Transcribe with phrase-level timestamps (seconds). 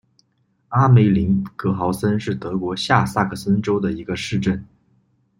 [0.69, 4.65] 阿梅林格豪森是德国下萨克森州的一个市镇。